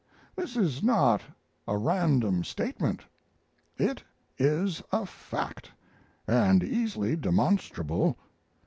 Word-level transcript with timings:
This 0.35 0.57
is 0.57 0.81
not 0.81 1.21
a 1.67 1.77
random 1.77 2.43
statement: 2.43 3.03
it 3.77 4.01
is 4.39 4.81
a 4.91 5.05
fact, 5.05 5.69
and 6.27 6.63
easily 6.63 7.15
demonstrable. 7.15 8.17